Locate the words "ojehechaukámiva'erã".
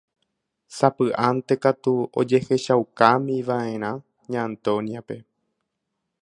2.19-3.91